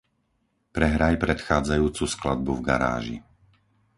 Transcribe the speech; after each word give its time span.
Prehraj 0.75 1.13
predchádzajúcu 1.25 2.03
skladbu 2.13 2.51
v 2.57 2.65
garáži. 2.69 3.17